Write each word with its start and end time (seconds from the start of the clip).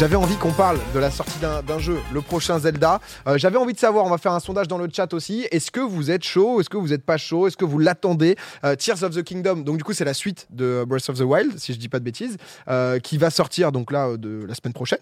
j'avais 0.00 0.16
envie 0.16 0.36
qu'on 0.36 0.52
parle 0.52 0.78
de 0.94 0.98
la 0.98 1.10
sortie 1.10 1.38
d'un 1.40 1.78
jeu, 1.78 1.98
le 2.10 2.22
prochain 2.22 2.58
Zelda. 2.58 3.02
Euh, 3.26 3.36
j'avais 3.36 3.58
envie 3.58 3.74
de 3.74 3.78
savoir, 3.78 4.06
on 4.06 4.08
va 4.08 4.16
faire 4.16 4.32
un 4.32 4.40
sondage 4.40 4.66
dans 4.66 4.78
le 4.78 4.88
chat 4.90 5.12
aussi. 5.12 5.46
Est-ce 5.50 5.70
que 5.70 5.80
vous 5.80 6.10
êtes 6.10 6.24
chaud 6.24 6.58
Est-ce 6.58 6.70
que 6.70 6.78
vous 6.78 6.88
n'êtes 6.88 7.04
pas 7.04 7.18
chaud 7.18 7.46
Est-ce 7.46 7.58
que 7.58 7.66
vous 7.66 7.78
l'attendez 7.78 8.34
Euh, 8.64 8.74
Tears 8.76 9.02
of 9.02 9.14
the 9.14 9.22
Kingdom, 9.22 9.56
donc 9.56 9.76
du 9.76 9.84
coup 9.84 9.92
c'est 9.92 10.06
la 10.06 10.14
suite 10.14 10.46
de 10.48 10.86
Breath 10.88 11.10
of 11.10 11.18
the 11.18 11.20
Wild, 11.20 11.58
si 11.58 11.74
je 11.74 11.78
dis 11.78 11.90
pas 11.90 11.98
de 11.98 12.04
bêtises, 12.04 12.38
euh, 12.68 12.98
qui 12.98 13.18
va 13.18 13.28
sortir 13.28 13.72
donc 13.72 13.92
là 13.92 14.16
de 14.16 14.46
la 14.48 14.54
semaine 14.54 14.72
prochaine. 14.72 15.00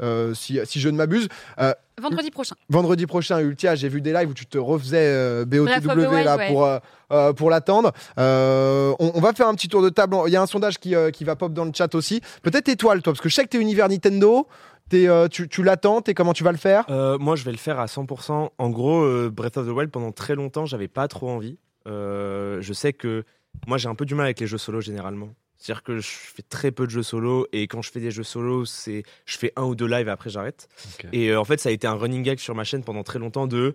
Euh, 0.00 0.34
si, 0.34 0.58
si 0.64 0.80
je 0.80 0.88
ne 0.88 0.96
m'abuse. 0.96 1.28
Euh, 1.60 1.72
Vendredi 2.00 2.30
prochain. 2.30 2.54
vendredi 2.68 3.06
prochain, 3.06 3.40
Ultia, 3.40 3.74
j'ai 3.74 3.88
vu 3.88 4.00
des 4.00 4.12
lives 4.12 4.28
où 4.30 4.34
tu 4.34 4.46
te 4.46 4.56
refaisais 4.58 4.98
euh, 5.00 5.44
BOTW 5.44 6.22
là, 6.24 6.36
ouais. 6.36 6.48
pour, 6.48 6.64
euh, 7.12 7.32
pour 7.32 7.50
l'attendre. 7.50 7.92
Euh, 8.18 8.94
on, 9.00 9.12
on 9.14 9.20
va 9.20 9.32
faire 9.32 9.48
un 9.48 9.54
petit 9.54 9.68
tour 9.68 9.82
de 9.82 9.88
table. 9.88 10.16
Il 10.26 10.32
y 10.32 10.36
a 10.36 10.42
un 10.42 10.46
sondage 10.46 10.78
qui, 10.78 10.94
euh, 10.94 11.10
qui 11.10 11.24
va 11.24 11.34
pop 11.34 11.52
dans 11.52 11.64
le 11.64 11.72
chat 11.74 11.92
aussi. 11.94 12.20
Peut-être 12.42 12.68
étoile, 12.68 13.02
toi, 13.02 13.12
parce 13.12 13.20
que 13.20 13.28
je 13.28 13.34
sais 13.34 13.42
que 13.44 13.48
t'es 13.48 13.60
univers 13.60 13.88
Nintendo. 13.88 14.46
T'es, 14.88 15.06
euh, 15.06 15.28
tu, 15.28 15.48
tu 15.48 15.62
l'attends, 15.62 16.00
t'es 16.00 16.14
comment 16.14 16.32
tu 16.32 16.44
vas 16.44 16.52
le 16.52 16.56
faire? 16.56 16.84
Euh, 16.88 17.18
moi, 17.18 17.36
je 17.36 17.44
vais 17.44 17.50
le 17.52 17.58
faire 17.58 17.78
à 17.78 17.86
100%. 17.86 18.50
En 18.56 18.70
gros, 18.70 19.02
euh, 19.02 19.30
Breath 19.30 19.58
of 19.58 19.66
the 19.66 19.70
Wild, 19.70 19.90
pendant 19.90 20.12
très 20.12 20.34
longtemps, 20.34 20.64
j'avais 20.64 20.88
pas 20.88 21.08
trop 21.08 21.28
envie. 21.28 21.58
Euh, 21.86 22.58
je 22.62 22.72
sais 22.72 22.92
que 22.94 23.24
moi, 23.66 23.76
j'ai 23.76 23.88
un 23.88 23.94
peu 23.94 24.06
du 24.06 24.14
mal 24.14 24.24
avec 24.26 24.40
les 24.40 24.46
jeux 24.46 24.56
solo 24.56 24.80
généralement. 24.80 25.28
C'est-à-dire 25.58 25.82
que 25.82 25.98
je 25.98 26.08
fais 26.08 26.42
très 26.42 26.70
peu 26.70 26.86
de 26.86 26.90
jeux 26.90 27.02
solo 27.02 27.46
et 27.52 27.66
quand 27.66 27.82
je 27.82 27.90
fais 27.90 28.00
des 28.00 28.12
jeux 28.12 28.22
solo, 28.22 28.64
c'est 28.64 29.02
je 29.26 29.36
fais 29.36 29.52
un 29.56 29.64
ou 29.64 29.74
deux 29.74 29.86
lives 29.86 30.06
et 30.06 30.10
après 30.10 30.30
j'arrête. 30.30 30.68
Et 31.12 31.30
euh, 31.30 31.40
en 31.40 31.44
fait, 31.44 31.58
ça 31.58 31.68
a 31.68 31.72
été 31.72 31.86
un 31.86 31.94
running 31.94 32.22
gag 32.22 32.38
sur 32.38 32.54
ma 32.54 32.64
chaîne 32.64 32.84
pendant 32.84 33.02
très 33.02 33.18
longtemps 33.18 33.46
de 33.46 33.74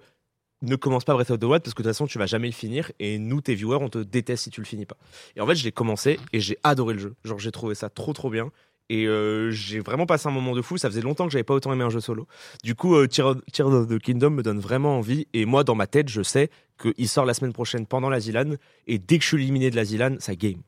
ne 0.61 0.75
commence 0.77 1.03
pas 1.03 1.13
Breath 1.13 1.29
of 1.29 1.39
the 1.39 1.43
Wild 1.43 1.61
parce 1.61 1.73
que 1.73 1.83
de 1.83 1.89
toute 1.89 1.93
façon, 1.93 2.07
tu 2.07 2.17
vas 2.17 2.25
jamais 2.25 2.47
le 2.47 2.53
finir 2.53 2.91
et 2.99 3.19
nous, 3.19 3.41
tes 3.41 3.53
viewers, 3.53 3.79
on 3.81 3.89
te 3.89 3.99
déteste 3.99 4.43
si 4.43 4.49
tu 4.49 4.61
le 4.61 4.65
finis 4.65 4.85
pas. 4.85 4.97
Et 5.35 5.41
en 5.41 5.47
fait, 5.47 5.55
je 5.55 5.63
l'ai 5.65 5.73
commencé 5.73 6.19
et 6.31 6.39
j'ai 6.39 6.57
adoré 6.63 6.93
le 6.93 6.99
jeu. 7.01 7.15
Genre, 7.25 7.37
j'ai 7.37 7.51
trouvé 7.51 7.75
ça 7.75 7.89
trop 7.89 8.13
trop 8.13 8.29
bien. 8.29 8.49
Et 8.89 9.07
euh, 9.07 9.49
j'ai 9.51 9.79
vraiment 9.79 10.05
passé 10.05 10.27
un 10.27 10.31
moment 10.31 10.55
de 10.55 10.61
fou. 10.61 10.77
Ça 10.77 10.89
faisait 10.89 11.01
longtemps 11.01 11.25
que 11.25 11.31
j'avais 11.31 11.43
pas 11.43 11.53
autant 11.53 11.73
aimé 11.73 11.83
un 11.83 11.89
jeu 11.89 11.99
solo. 11.99 12.27
Du 12.63 12.75
coup, 12.75 12.95
euh, 12.95 13.07
Tears 13.07 13.37
of 13.59 13.87
the 13.87 13.99
Kingdom 13.99 14.31
me 14.31 14.43
donne 14.43 14.59
vraiment 14.59 14.97
envie. 14.97 15.27
Et 15.33 15.45
moi, 15.45 15.63
dans 15.63 15.75
ma 15.75 15.87
tête, 15.87 16.09
je 16.09 16.21
sais 16.21 16.49
qu'il 16.81 17.07
sort 17.07 17.25
la 17.25 17.33
semaine 17.33 17.53
prochaine 17.53 17.85
pendant 17.85 18.09
la 18.09 18.19
Zilan. 18.19 18.55
Et 18.87 18.99
dès 18.99 19.17
que 19.17 19.23
je 19.23 19.29
suis 19.29 19.37
éliminé 19.37 19.69
de 19.69 19.75
la 19.75 19.85
Zilan, 19.85 20.15
ça 20.19 20.35
game. 20.35 20.61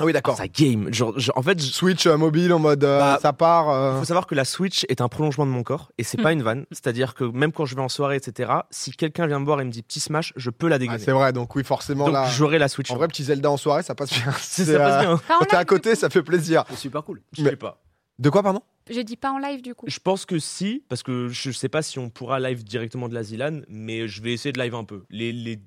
Ah 0.00 0.04
oui, 0.04 0.12
d'accord. 0.12 0.36
Ça 0.36 0.46
game. 0.46 0.92
Genre, 0.94 1.18
genre, 1.18 1.36
en 1.36 1.42
fait, 1.42 1.60
je- 1.60 1.72
Switch 1.72 2.06
euh, 2.06 2.16
mobile 2.16 2.52
en 2.52 2.58
mode 2.60 2.84
euh, 2.84 2.98
Bah, 3.00 3.18
ça 3.20 3.32
part. 3.32 3.66
il 3.66 3.96
euh, 3.96 3.98
faut 3.98 4.04
savoir 4.04 4.26
que 4.28 4.34
la 4.36 4.44
Switch 4.44 4.84
est 4.88 5.00
un 5.00 5.08
prolongement 5.08 5.44
de 5.44 5.50
mon 5.50 5.64
corps 5.64 5.90
et 5.98 6.04
c'est 6.04 6.18
pas 6.22 6.32
une 6.32 6.42
vanne. 6.42 6.66
C'est-à-dire 6.70 7.14
que 7.14 7.24
même 7.24 7.50
quand 7.52 7.64
je 7.66 7.74
vais 7.74 7.80
en 7.82 7.88
soirée, 7.88 8.16
etc., 8.16 8.52
si 8.70 8.92
quelqu'un 8.92 9.26
vient 9.26 9.40
me 9.40 9.44
voir 9.44 9.60
et 9.60 9.64
me 9.64 9.70
dit 9.70 9.82
petit 9.82 9.98
smash, 10.00 10.32
je 10.36 10.50
peux 10.50 10.68
la 10.68 10.76
ah, 10.76 10.78
dégainer. 10.78 10.98
c'est 11.00 11.10
vrai, 11.10 11.32
donc 11.32 11.54
oui, 11.56 11.64
forcément 11.64 12.04
Donc 12.04 12.14
là. 12.14 12.26
j'aurai 12.30 12.58
la 12.58 12.68
Switch. 12.68 12.90
En 12.92 12.96
vrai, 12.96 13.08
petit 13.08 13.24
Zelda 13.24 13.50
en 13.50 13.56
soirée, 13.56 13.82
ça 13.82 13.94
passe 13.96 14.10
bien. 14.12 14.30
C'est- 14.40 14.64
C'est, 14.64 14.72
ça 14.74 14.78
passe 14.78 15.04
euh, 15.04 15.08
bien. 15.08 15.16
Pas 15.18 15.34
en 15.34 15.38
Quand 15.40 15.44
t'es 15.46 15.56
à 15.56 15.58
live, 15.60 15.66
côté, 15.66 15.94
ça 15.96 16.08
fait 16.10 16.22
plaisir. 16.22 16.64
C'est 16.70 16.76
super 16.76 17.02
cool. 17.02 17.20
Je 17.32 17.42
Mais- 17.42 17.50
sais 17.50 17.56
pas. 17.56 17.80
De 18.20 18.30
quoi, 18.30 18.42
pardon? 18.42 18.62
J'ai 18.90 19.04
dit 19.04 19.16
pas 19.16 19.30
en 19.32 19.38
live 19.38 19.62
du 19.62 19.74
coup. 19.74 19.86
Je 19.88 19.98
pense 19.98 20.24
que 20.26 20.38
si, 20.38 20.82
parce 20.88 21.02
que 21.02 21.28
je 21.28 21.50
sais 21.52 21.68
pas 21.68 21.82
si 21.82 21.98
on 21.98 22.08
pourra 22.08 22.40
live 22.40 22.64
directement 22.64 23.08
de 23.08 23.14
la 23.14 23.22
Zilan, 23.22 23.60
mais 23.68 24.08
je 24.08 24.22
vais 24.22 24.32
essayer 24.32 24.52
de 24.52 24.58
live 24.60 24.74
un 24.74 24.84
peu. 24.84 25.02
Les, 25.10 25.30
les 25.32 25.58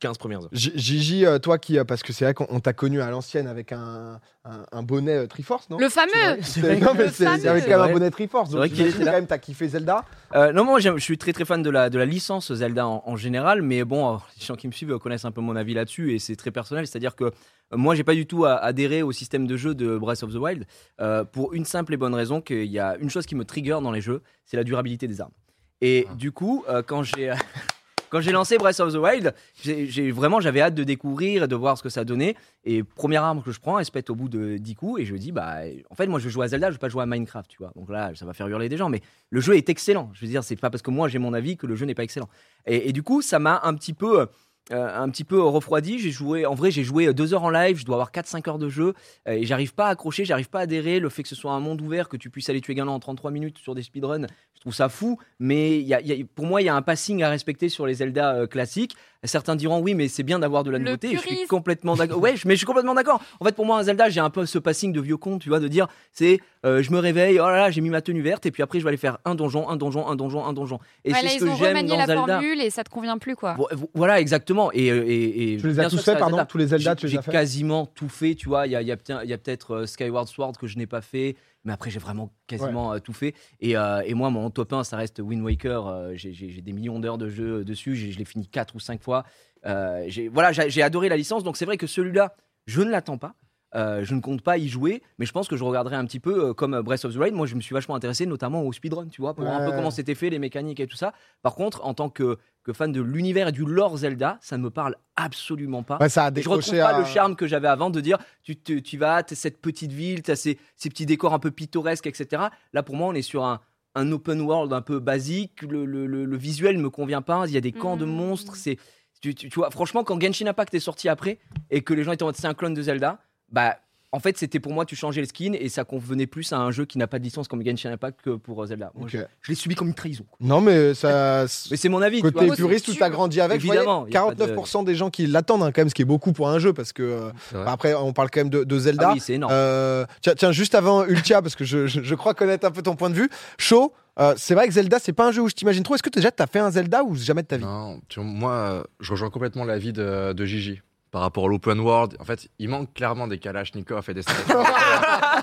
15 0.00 0.18
premières 0.18 0.42
heures. 0.42 0.48
Gigi, 0.52 1.26
euh, 1.26 1.38
toi 1.38 1.58
qui, 1.58 1.78
euh, 1.78 1.84
parce 1.84 2.02
que 2.02 2.12
c'est 2.12 2.24
vrai 2.24 2.32
qu'on 2.34 2.46
on 2.50 2.60
t'a 2.60 2.72
connu 2.72 3.00
à 3.00 3.10
l'ancienne 3.10 3.46
avec 3.48 3.72
un, 3.72 4.20
un, 4.44 4.64
un 4.70 4.82
bonnet 4.82 5.16
euh, 5.16 5.26
Triforce, 5.26 5.68
non? 5.70 5.78
Le 5.78 5.88
fameux 5.88 6.12
C'est- 6.42 6.78
non, 6.80 6.94
mais 6.94 7.06
Le 7.06 7.10
c'est 7.10 7.26
avec 7.26 7.64
quand 7.64 7.70
même 7.70 7.80
un 7.80 7.92
bonnet 7.92 8.10
Triforce. 8.10 8.50
C'est 8.50 8.56
Donc 8.56 8.70
vrai 8.70 8.90
quand 9.04 9.04
même, 9.12 9.26
t'as 9.26 9.38
kiffé 9.38 9.66
Zelda. 9.68 10.04
Euh, 10.34 10.52
non, 10.52 10.64
moi 10.64 10.78
je 10.78 10.96
suis 10.98 11.18
très 11.18 11.32
très 11.32 11.44
fan 11.44 11.62
de 11.62 11.70
la, 11.70 11.90
de 11.90 11.98
la 11.98 12.04
licence 12.06 12.52
Zelda 12.52 12.86
en, 12.86 13.02
en 13.06 13.16
général, 13.16 13.62
mais 13.62 13.82
bon, 13.84 14.20
les 14.38 14.44
gens 14.46 14.54
qui 14.54 14.68
me 14.68 14.72
suivent 14.72 14.96
connaissent 14.98 15.24
un 15.24 15.32
peu 15.32 15.40
mon 15.40 15.56
avis 15.56 15.74
là-dessus 15.74 16.14
et 16.14 16.18
c'est 16.20 16.36
très 16.36 16.50
personnel. 16.52 16.86
C'est-à-dire 16.86 17.16
que 17.16 17.32
moi 17.72 17.94
j'ai 17.96 18.04
pas 18.04 18.14
du 18.14 18.26
tout 18.26 18.44
adhéré 18.46 19.02
au 19.02 19.10
système 19.12 19.46
de 19.46 19.56
jeu 19.56 19.74
de 19.74 19.98
Breath 19.98 20.22
of 20.22 20.32
the 20.32 20.36
Wild 20.36 20.64
euh, 21.00 21.24
pour 21.24 21.54
une 21.54 21.64
simple 21.64 21.92
et 21.94 21.96
bonne 21.96 22.14
raison 22.14 22.40
qu'il 22.40 22.64
y 22.66 22.78
a 22.78 22.96
une 23.00 23.10
chose 23.10 23.26
qui 23.26 23.34
me 23.34 23.44
trigger 23.44 23.78
dans 23.82 23.90
les 23.92 24.00
jeux, 24.00 24.22
c'est 24.46 24.56
la 24.56 24.64
durabilité 24.64 25.06
des 25.08 25.20
armes. 25.20 25.32
Et 25.80 26.06
Ah. 26.08 26.14
du 26.14 26.30
coup, 26.32 26.64
euh, 26.68 26.82
quand 26.86 27.02
j'ai 27.02 27.32
quand 28.10 28.20
j'ai 28.20 28.32
lancé 28.32 28.58
Breath 28.58 28.80
of 28.80 28.92
the 28.92 28.96
Wild, 28.96 29.34
j'ai 29.62 30.10
vraiment 30.10 30.40
j'avais 30.40 30.60
hâte 30.60 30.74
de 30.74 30.84
découvrir 30.84 31.44
et 31.44 31.48
de 31.48 31.56
voir 31.56 31.76
ce 31.78 31.82
que 31.82 31.88
ça 31.88 32.04
donnait. 32.04 32.34
Et 32.64 32.82
première 32.82 33.24
arme 33.24 33.42
que 33.42 33.50
je 33.50 33.60
prends, 33.60 33.78
elle 33.78 33.84
se 33.84 33.90
pète 33.90 34.10
au 34.10 34.14
bout 34.14 34.28
de 34.28 34.56
10 34.56 34.74
coups 34.74 35.00
et 35.00 35.04
je 35.04 35.14
dis 35.16 35.32
bah 35.32 35.58
en 35.90 35.94
fait 35.94 36.06
moi 36.06 36.18
je 36.18 36.28
jouer 36.28 36.44
à 36.44 36.48
Zelda, 36.48 36.68
je 36.68 36.74
veux 36.74 36.78
pas 36.78 36.88
jouer 36.88 37.02
à 37.02 37.06
Minecraft, 37.06 37.48
tu 37.50 37.58
vois. 37.58 37.72
Donc 37.76 37.90
là 37.90 38.12
ça 38.14 38.24
va 38.26 38.32
faire 38.32 38.48
hurler 38.48 38.68
des 38.68 38.76
gens, 38.76 38.88
mais 38.88 39.00
le 39.30 39.40
jeu 39.40 39.56
est 39.56 39.68
excellent. 39.68 40.10
Je 40.14 40.20
veux 40.22 40.30
dire 40.30 40.44
c'est 40.44 40.56
pas 40.56 40.70
parce 40.70 40.82
que 40.82 40.90
moi 40.90 41.08
j'ai 41.08 41.18
mon 41.18 41.32
avis 41.34 41.56
que 41.56 41.66
le 41.66 41.76
jeu 41.76 41.86
n'est 41.86 41.94
pas 41.94 42.04
excellent. 42.04 42.28
Et, 42.66 42.88
et 42.88 42.92
du 42.92 43.02
coup 43.02 43.22
ça 43.22 43.38
m'a 43.38 43.60
un 43.64 43.74
petit 43.74 43.92
peu 43.92 44.26
euh, 44.72 45.02
un 45.02 45.08
petit 45.08 45.24
peu 45.24 45.40
refroidi. 45.40 45.98
J'ai 45.98 46.10
joué, 46.10 46.44
en 46.44 46.54
vrai, 46.54 46.70
j'ai 46.70 46.84
joué 46.84 47.12
deux 47.14 47.32
heures 47.32 47.44
en 47.44 47.50
live. 47.50 47.78
Je 47.78 47.84
dois 47.84 47.96
avoir 47.96 48.10
4-5 48.10 48.48
heures 48.48 48.58
de 48.58 48.68
jeu 48.68 48.94
euh, 49.26 49.32
et 49.32 49.44
j'arrive 49.44 49.74
pas 49.74 49.86
à 49.86 49.90
accrocher, 49.90 50.24
j'arrive 50.24 50.50
pas 50.50 50.60
à 50.60 50.62
adhérer. 50.62 51.00
Le 51.00 51.08
fait 51.08 51.22
que 51.22 51.28
ce 51.28 51.34
soit 51.34 51.52
un 51.52 51.60
monde 51.60 51.80
ouvert, 51.80 52.08
que 52.08 52.16
tu 52.16 52.30
puisses 52.30 52.50
aller 52.50 52.60
tuer 52.60 52.74
Ganon 52.74 52.92
en 52.92 53.00
33 53.00 53.30
minutes 53.30 53.58
sur 53.58 53.74
des 53.74 53.82
speedruns, 53.82 54.26
je 54.54 54.60
trouve 54.60 54.74
ça 54.74 54.88
fou. 54.88 55.18
Mais 55.38 55.86
pour 56.34 56.46
moi, 56.46 56.60
il 56.60 56.66
y 56.66 56.68
a 56.68 56.74
un 56.74 56.82
passing 56.82 57.22
à 57.22 57.30
respecter 57.30 57.68
sur 57.68 57.86
les 57.86 57.94
Zelda 57.94 58.34
euh, 58.34 58.46
classiques. 58.46 58.96
Certains 59.24 59.56
diront 59.56 59.80
oui, 59.80 59.94
mais 59.94 60.06
c'est 60.06 60.22
bien 60.22 60.38
d'avoir 60.38 60.62
de 60.62 60.70
la 60.70 60.78
nouveauté. 60.78 61.10
Je 61.12 61.18
suis 61.20 61.46
complètement 61.48 61.96
d'accord. 61.96 62.20
Ouais, 62.20 62.34
mais 62.44 62.52
je 62.52 62.58
suis 62.58 62.66
complètement 62.66 62.94
d'accord. 62.94 63.20
En 63.40 63.44
fait, 63.44 63.52
pour 63.56 63.66
moi, 63.66 63.78
un 63.78 63.82
Zelda, 63.82 64.08
j'ai 64.10 64.20
un 64.20 64.30
peu 64.30 64.46
ce 64.46 64.58
passing 64.60 64.92
de 64.92 65.00
vieux 65.00 65.16
con, 65.16 65.38
tu 65.40 65.48
vois, 65.48 65.58
de 65.58 65.66
dire 65.66 65.88
c'est 66.12 66.38
euh, 66.64 66.82
je 66.84 66.92
me 66.92 66.98
réveille, 67.00 67.40
oh 67.40 67.46
là 67.46 67.56
là, 67.56 67.70
j'ai 67.72 67.80
mis 67.80 67.90
ma 67.90 68.00
tenue 68.00 68.22
verte 68.22 68.46
et 68.46 68.52
puis 68.52 68.62
après 68.62 68.78
je 68.78 68.84
vais 68.84 68.88
aller 68.90 68.96
faire 68.96 69.18
un 69.24 69.34
donjon, 69.34 69.68
un 69.68 69.76
donjon, 69.76 70.06
un 70.06 70.14
donjon, 70.14 70.44
un 70.44 70.52
donjon. 70.52 70.78
Et 71.04 71.10
Ouais, 71.12 71.18
c'est 71.18 71.24
là, 71.24 71.30
ce 71.30 71.34
ils 71.36 71.40
que 71.40 71.44
ont 71.46 71.56
j'aime 71.56 71.68
remanié 71.68 71.88
dans 71.90 71.96
la 71.96 72.06
Zelda. 72.06 72.26
formule 72.38 72.60
et 72.60 72.70
ça 72.70 72.84
te 72.84 72.90
convient 72.90 73.18
plus 73.18 73.34
quoi. 73.34 73.54
Vo- 73.54 73.68
vo- 73.72 73.90
Voilà, 73.94 74.20
exactement. 74.20 74.70
Et, 74.72 74.90
euh, 74.90 75.04
et, 75.08 75.54
et 75.54 75.56
Tu 75.56 75.66
les 75.66 75.80
as 75.80 75.88
tous 75.90 75.96
que 75.96 76.02
c'est 76.02 76.12
fait, 76.12 76.16
un 76.16 76.20
pardon 76.20 76.36
Zelda. 76.36 76.46
Tous 76.46 76.58
les 76.58 76.66
Zelda, 76.68 76.90
J'ai- 76.92 76.96
tu 76.96 77.06
les 77.06 77.12
J'ai 77.12 77.18
as 77.18 77.22
quasiment 77.22 77.86
tout 77.86 78.08
fait, 78.08 78.36
tu 78.36 78.48
vois. 78.48 78.66
Il 78.68 78.72
y 78.72 78.76
a, 78.76 78.82
il 78.82 78.88
y 78.88 78.92
a 78.92 78.96
peut-être 78.96 79.20
il 79.24 79.30
y 79.30 79.32
a 79.32 79.38
peut-être, 79.38 79.74
euh, 79.74 79.86
Skyward 79.86 80.28
Sword 80.28 80.52
que 80.58 80.66
je 80.68 80.78
n'ai 80.78 80.86
pas 80.86 81.00
fait, 81.00 81.34
mais 81.68 81.74
après 81.74 81.90
j'ai 81.90 81.98
vraiment 82.00 82.32
quasiment 82.48 82.94
euh, 82.94 82.98
tout 82.98 83.12
fait. 83.12 83.34
Et, 83.60 83.76
euh, 83.76 84.00
et 84.04 84.14
moi, 84.14 84.30
mon 84.30 84.50
top 84.50 84.72
1, 84.72 84.82
ça 84.84 84.96
reste 84.96 85.20
Wind 85.20 85.42
Waker. 85.44 85.86
Euh, 85.86 86.12
j'ai- 86.14 86.32
des 86.32 86.72
millions 86.72 86.98
d'heures 86.98 87.18
de 87.18 87.28
jeu 87.28 87.62
dessus. 87.64 87.94
J'ai- 87.94 88.10
Je 88.10 88.18
l'ai 88.18 88.24
fini 88.24 88.48
4 88.48 88.74
ou 88.74 88.80
5 88.80 89.00
fois. 89.02 89.24
Voilà, 89.64 90.52
j'ai 90.52 90.82
adoré 90.82 91.08
la 91.08 91.16
licence. 91.16 91.44
Donc 91.44 91.56
c'est 91.56 91.64
vrai 91.66 91.76
que 91.76 91.86
celui-là, 91.86 92.34
je 92.66 92.80
ne 92.82 92.90
l'attends 92.90 93.18
pas. 93.18 93.34
Euh, 93.74 94.02
je 94.02 94.14
ne 94.14 94.20
compte 94.22 94.40
pas 94.40 94.56
y 94.56 94.66
jouer, 94.66 95.02
mais 95.18 95.26
je 95.26 95.32
pense 95.32 95.46
que 95.46 95.54
je 95.56 95.62
regarderai 95.62 95.94
un 95.94 96.06
petit 96.06 96.20
peu 96.20 96.48
euh, 96.48 96.54
comme 96.54 96.80
Breath 96.80 97.04
of 97.04 97.12
the 97.12 97.16
Wild. 97.18 97.34
Moi, 97.34 97.46
je 97.46 97.54
me 97.54 97.60
suis 97.60 97.74
vachement 97.74 97.94
intéressé, 97.94 98.24
notamment 98.24 98.62
au 98.62 98.72
speedrun, 98.72 99.08
tu 99.08 99.20
vois, 99.20 99.34
pour 99.34 99.44
voir 99.44 99.56
un 99.60 99.64
peu 99.64 99.72
comment 99.72 99.90
c'était 99.90 100.14
fait, 100.14 100.30
les 100.30 100.38
mécaniques 100.38 100.80
et 100.80 100.86
tout 100.86 100.96
ça. 100.96 101.12
Par 101.42 101.54
contre, 101.54 101.84
en 101.84 101.92
tant 101.92 102.08
que, 102.08 102.38
que 102.64 102.72
fan 102.72 102.92
de 102.92 103.02
l'univers 103.02 103.48
et 103.48 103.52
du 103.52 103.66
lore 103.66 103.98
Zelda, 103.98 104.38
ça 104.40 104.56
ne 104.56 104.62
me 104.62 104.70
parle 104.70 104.96
absolument 105.16 105.82
pas. 105.82 105.98
Ouais, 106.00 106.08
ça 106.08 106.24
a 106.24 106.30
je 106.34 106.48
retrouve 106.48 106.58
décroché 106.64 106.78
pas 106.80 106.96
à- 106.96 106.98
le 106.98 107.04
charme 107.04 107.36
que 107.36 107.46
j'avais 107.46 107.68
avant 107.68 107.90
de 107.90 108.00
dire 108.00 108.16
tu, 108.42 108.56
tu, 108.58 108.82
tu 108.82 108.96
vas, 108.96 109.22
t'es 109.22 109.34
cette 109.34 109.60
petite 109.60 109.92
ville, 109.92 110.22
tu 110.22 110.30
as 110.30 110.36
ces, 110.36 110.58
ces 110.76 110.88
petits 110.88 111.04
décors 111.06 111.34
un 111.34 111.38
peu 111.38 111.50
pittoresques, 111.50 112.06
etc. 112.06 112.44
Là, 112.72 112.82
pour 112.82 112.96
moi, 112.96 113.08
on 113.08 113.14
est 113.14 113.20
sur 113.22 113.44
un, 113.44 113.60
un 113.94 114.10
open 114.12 114.40
world 114.40 114.72
un 114.72 114.80
peu 114.80 114.98
basique. 114.98 115.60
Le, 115.62 115.84
le, 115.84 116.06
le- 116.06 116.24
le 116.24 116.36
visuel 116.38 116.78
me 116.78 116.88
convient 116.88 117.20
pas. 117.22 117.44
Il 117.46 117.52
y 117.52 117.58
a 117.58 117.60
des 117.60 117.72
camps 117.72 117.98
de 117.98 118.06
Mhm. 118.06 118.12
monstres. 118.12 118.56
C'est, 118.56 118.78
tu, 119.20 119.34
tu- 119.34 119.50
tu 119.50 119.54
vois, 119.58 119.70
franchement, 119.70 120.04
quand 120.04 120.18
Genshin 120.20 120.46
Impact 120.46 120.72
est 120.74 120.80
sorti 120.80 121.10
après 121.10 121.38
et 121.70 121.82
que 121.82 121.92
les 121.92 122.02
gens 122.04 122.12
étaient 122.12 122.22
en 122.22 122.26
mode 122.26 122.36
c'est 122.36 122.46
un 122.46 122.54
clone 122.54 122.72
de 122.74 122.80
Zelda, 122.82 123.18
bah. 123.50 123.76
En 124.10 124.20
fait, 124.20 124.38
c'était 124.38 124.58
pour 124.58 124.72
moi, 124.72 124.86
tu 124.86 124.96
changeais 124.96 125.20
le 125.20 125.26
skin 125.26 125.52
et 125.52 125.68
ça 125.68 125.84
convenait 125.84 126.26
plus 126.26 126.50
à 126.54 126.56
un 126.58 126.70
jeu 126.70 126.86
qui 126.86 126.96
n'a 126.96 127.06
pas 127.06 127.18
de 127.18 127.24
licence 127.24 127.46
comme 127.46 127.62
Genshin 127.62 127.92
Impact 127.92 128.22
que 128.22 128.30
pour 128.36 128.62
euh, 128.62 128.66
Zelda. 128.66 128.90
Moi, 128.94 129.06
je, 129.06 129.18
je 129.42 129.50
l'ai 129.50 129.54
subi 129.54 129.74
comme 129.74 129.88
une 129.88 129.94
trahison. 129.94 130.24
Non, 130.40 130.62
mais 130.62 130.94
ça. 130.94 131.44
Mais 131.70 131.76
c'est 131.76 131.90
mon 131.90 132.00
avis. 132.00 132.16
tu 132.22 132.22
Côté 132.32 132.46
vois. 132.46 132.56
puriste, 132.56 132.86
c'est 132.86 132.92
tout 132.96 133.04
a 133.04 133.08
sûr. 133.08 133.12
grandi 133.12 133.38
avec. 133.42 133.56
Évidemment, 133.62 134.04
Vous 134.04 134.10
y 134.10 134.16
a 134.16 134.22
voyez, 134.22 134.34
pas 134.34 134.46
de- 134.46 134.52
49% 134.54 134.84
des 134.86 134.94
gens 134.94 135.10
qui 135.10 135.26
l'attendent, 135.26 135.62
hein, 135.62 135.72
quand 135.72 135.82
même, 135.82 135.90
ce 135.90 135.94
qui 135.94 136.00
est 136.00 136.06
beaucoup 136.06 136.32
pour 136.32 136.48
un 136.48 136.58
jeu, 136.58 136.72
parce 136.72 136.94
que 136.94 137.02
euh, 137.02 137.30
C'est 137.50 137.56
vrai. 137.58 137.66
après, 137.70 137.94
on 137.94 138.14
parle 138.14 138.30
quand 138.30 138.40
même 138.40 138.48
de, 138.48 138.64
de 138.64 138.78
Zelda. 138.78 139.08
Ah 139.10 139.12
oui, 139.12 139.20
c'est 139.20 139.34
énorme. 139.34 139.52
Euh, 139.54 140.06
tiens, 140.22 140.32
tiens, 140.34 140.52
juste 140.52 140.74
avant 140.74 141.04
Ultia, 141.04 141.42
parce 141.42 141.54
que 141.54 141.66
je, 141.66 141.86
je- 141.86 142.00
je 142.02 142.14
crois 142.14 142.32
connaître 142.32 142.66
un 142.66 142.70
peu 142.70 142.80
ton 142.80 142.96
point 142.96 143.10
de 143.10 143.14
vue. 143.14 143.28
Chaud, 143.58 143.92
euh, 144.20 144.32
c'est 144.38 144.54
vrai 144.54 144.68
que 144.68 144.72
Zelda, 144.72 144.98
c'est 145.00 145.12
pas 145.12 145.28
un 145.28 145.32
jeu 145.32 145.42
où 145.42 145.48
je 145.50 145.54
t'imagine 145.54 145.82
trop. 145.82 145.94
Est-ce 145.96 146.02
que 146.02 146.08
déjà 146.08 146.30
t'as 146.30 146.46
fait 146.46 146.60
un 146.60 146.70
Zelda 146.70 147.04
ou 147.04 147.14
jamais 147.14 147.42
de 147.42 147.48
ta 147.48 147.58
vie? 147.58 147.64
Non, 147.64 148.00
tu 148.08 148.20
vois, 148.20 148.26
moi, 148.28 148.52
euh, 148.52 148.82
je 149.00 149.10
rejoins 149.10 149.28
complètement 149.28 149.64
l'avis 149.66 149.92
de, 149.92 150.32
de 150.32 150.44
Gigi. 150.46 150.80
Par 151.10 151.22
rapport 151.22 151.46
à 151.46 151.48
l'open 151.48 151.80
world, 151.80 152.16
en 152.20 152.24
fait, 152.24 152.48
il 152.58 152.68
manque 152.68 152.92
clairement 152.92 153.26
des 153.26 153.38
Kalachnikov 153.38 154.04
et 154.10 154.14
des. 154.14 154.20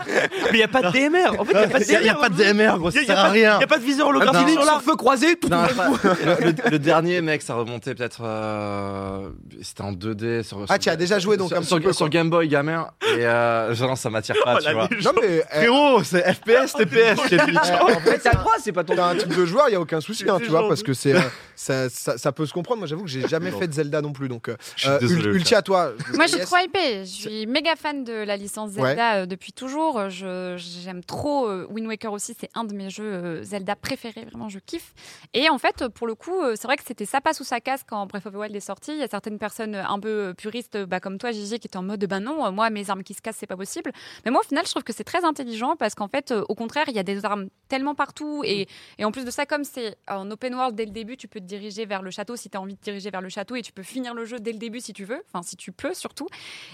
Mais 0.07 0.50
il 0.51 0.57
n'y 0.57 0.63
a 0.63 0.68
pas 0.68 0.84
de 0.84 0.92
DMR. 0.92 1.39
En 1.39 1.45
fait, 1.45 1.54
il 1.54 1.57
n'y 1.57 1.63
a 1.63 1.68
pas 1.69 1.80
de 1.80 1.86
Il 1.95 2.01
n'y 2.04 2.10
a, 2.10 2.16
pas 2.16 2.30
de 2.30 2.36
DMR, 2.36 2.78
gros, 2.78 2.92
Y 2.92 3.00
ça 3.00 3.06
sert 3.06 3.19
à 3.19 3.30
rien. 3.30 3.54
Il 3.56 3.57
n'y 3.60 3.63
a 3.63 3.68
pas 3.68 3.80
de 3.80 3.84
viseur 3.84 4.07
holographique 4.10 4.50
sur 4.50 4.63
l'arme. 4.63 4.81
feu 4.81 4.95
croisé, 4.95 5.36
tout 5.38 5.50
Non, 5.50 5.63
pas- 5.75 5.89
le, 6.04 6.51
le- 6.51 6.69
le 6.72 6.80
dernier 6.80 7.22
mec, 7.22 7.42
ça 7.42 7.56
remontait 7.56 7.95
peut-être. 7.95 8.22
euh, 8.24 9.30
C'était 9.62 9.81
en 9.81 9.92
2D. 9.94 10.44
Sur, 10.44 10.66
Ah, 10.69 10.78
tu 10.78 10.89
as 10.89 10.95
déjà 10.95 11.18
joué 11.18 11.38
donc 11.38 11.48
sur, 11.50 11.57
un 11.57 11.63
sur- 11.63 11.81
peu, 11.81 11.94
sur. 11.94 12.10
Game 12.10 12.30
Boy 12.30 12.48
gamin. 12.48 12.88
Et 13.18 13.25
euh, 13.25 13.74
genre, 13.74 13.98
ça 13.98 14.10
m'attire 14.12 14.36
pas, 14.44 14.57
Oh, 14.57 14.63
tu 14.63 14.72
vois. 14.72 14.88
Non, 15.04 15.12
mais. 15.19 15.44
eh, 15.51 15.56
Frérot, 15.57 16.04
c'est 16.04 16.22
FPS, 16.34 16.74
TPS 16.78 17.19
eh, 17.31 17.39
en 17.42 18.00
fait, 18.00 18.19
T'as 18.19 18.31
le 18.34 18.38
droit, 18.38 18.54
c'est 18.62 18.72
pas 18.72 18.84
ton 18.84 18.95
T'as 18.95 19.10
un 19.10 19.16
type 19.16 19.36
de 19.36 19.45
joueur, 19.45 19.66
il 19.69 19.74
y 19.74 19.75
a 19.75 19.81
aucun 19.81 20.00
souci, 20.01 20.25
hein, 20.30 20.38
tu 20.42 20.50
vois, 20.51 20.68
parce 20.68 20.84
que 20.84 20.94
c'est 20.94 21.16
euh, 21.16 21.89
ça, 21.89 22.31
peut 22.31 22.45
se 22.45 22.54
comprendre. 22.54 22.80
Moi, 22.80 22.88
j'avoue 22.88 23.04
que 23.04 23.10
j'ai 23.10 23.28
jamais 23.28 23.50
fait 23.51 23.68
de 23.68 23.74
Zelda 23.74 24.01
non 24.01 24.12
plus, 24.13 24.28
donc 24.30 24.50
à 25.56 25.62
toi. 25.62 25.94
Moi, 26.13 26.28
je 26.28 26.36
suis 26.36 26.46
trop 26.46 26.57
hypée. 26.57 27.00
Je 27.00 27.12
suis 27.12 27.48
méga 27.48 27.75
fan 27.75 28.04
de 28.04 28.13
la 28.13 28.38
licence 28.38 28.72
Zelda 28.72 29.16
euh, 29.16 29.25
depuis 29.25 29.54
toujours. 29.54 30.10
J'aime 30.10 31.04
trop 31.04 31.48
euh, 31.48 31.68
Wind 31.69 31.88
Waker 31.88 32.12
aussi. 32.12 32.36
C'est 32.40 32.50
un 32.54 32.63
de 32.63 32.74
mes 32.74 32.90
jeux 32.90 33.04
euh, 33.04 33.44
Zelda 33.44 33.75
préférés. 33.75 34.25
Vraiment, 34.25 34.50
je 34.50 34.60
kiffe. 34.60 34.94
Et 35.34 35.50
en 35.50 35.57
fait, 35.57 35.88
pour 35.90 36.07
le 36.07 36.16
coup, 36.16 36.40
c'est 36.56 36.68
vrai 36.68 36.78
que 36.78 36.84
c'était 36.86 37.06
ça 37.06 37.22
passe 37.22 37.40
ou 37.40 37.44
ça 37.44 37.60
casse 37.60 37.84
quand 37.88 38.06
Breath 38.06 38.25
of 38.25 38.34
the 38.34 38.38
Wild 38.38 38.56
est 38.56 38.60
sorti. 38.60 38.92
Il 38.92 38.98
y 39.00 39.04
a 39.04 39.07
certaines 39.07 39.40
personnes 39.40 39.75
un 39.75 40.00
peu 40.00 40.34
puristes, 40.38 40.78
bah, 40.78 41.00
comme 41.00 41.18
toi, 41.18 41.31
Gigi, 41.31 41.60
qui 41.60 41.68
étaient 41.68 41.78
en 41.78 41.84
mode 41.84 42.06
ben 42.06 42.19
non, 42.19 42.46
euh, 42.46 42.51
moi, 42.51 42.69
mes 42.69 42.90
armes 42.90 43.04
qui 43.04 43.13
se 43.13 43.22
cassent, 43.22 43.38
c'est 43.40 43.48
pas 43.48 43.58
possible. 43.58 43.92
Mais 44.25 44.31
moi, 44.31 44.42
au 44.42 44.48
final, 44.48 44.66
je 44.66 44.72
trouve 44.72 44.84
que 44.84 44.94
c'est 44.94 45.04
très 45.04 45.24
intelligent 45.24 45.75
parce 45.75 45.96
qu'en 45.96 46.08
fait, 46.08 46.31
au 46.31 46.56
contraire, 46.56 46.86
il 46.88 46.96
y 46.96 47.00
a 47.00 47.04
des 47.04 47.25
armes 47.25 47.48
tellement 47.68 47.96
partout. 47.96 48.44
Et, 48.46 48.68
et 48.98 49.06
en 49.06 49.12
plus 49.12 49.25
de 49.25 49.31
ça, 49.31 49.46
comme 49.46 49.63
c'est 49.63 49.98
en 50.08 50.30
open 50.30 50.54
world 50.56 50.75
dès 50.75 50.86
le 50.86 50.92
début, 50.92 51.18
tu 51.18 51.28
peux 51.28 51.40
te 51.40 51.46
diriger 51.46 51.86
vers 51.86 52.01
le 52.01 52.12
château 52.12 52.36
si 52.36 52.50
tu 52.50 52.58
as 52.58 52.62
envie 52.62 52.75
de 52.75 52.81
diriger 52.81 53.10
vers 53.10 53.22
le 53.22 53.30
château 53.30 53.56
et 53.56 53.62
tu 53.62 53.72
peux 53.72 53.84
finir 53.84 54.13
le 54.13 54.25
jeu 54.25 54.40
dès 54.40 54.51
le 54.51 54.60
début 54.60 54.80
si 54.80 54.94
tu 54.94 55.06
veux. 55.06 55.22
Enfin, 55.31 55.42
si 55.45 55.56
tu 55.56 55.71
peux 55.71 55.94
surtout. 55.94 56.27